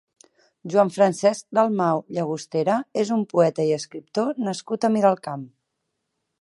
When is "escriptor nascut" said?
3.79-4.89